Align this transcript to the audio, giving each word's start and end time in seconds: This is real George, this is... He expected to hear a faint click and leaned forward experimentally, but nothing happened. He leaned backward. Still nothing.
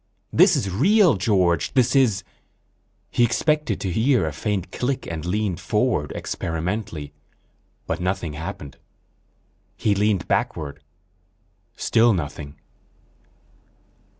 This 0.33 0.55
is 0.55 0.67
real 0.71 1.13
George, 1.13 1.75
this 1.75 1.95
is... 1.95 2.23
He 3.11 3.23
expected 3.23 3.79
to 3.81 3.91
hear 3.91 4.25
a 4.25 4.33
faint 4.33 4.71
click 4.71 5.05
and 5.05 5.23
leaned 5.23 5.59
forward 5.59 6.11
experimentally, 6.15 7.13
but 7.85 7.99
nothing 7.99 8.33
happened. 8.33 8.77
He 9.77 9.93
leaned 9.93 10.27
backward. 10.27 10.81
Still 11.75 12.13
nothing. 12.13 12.55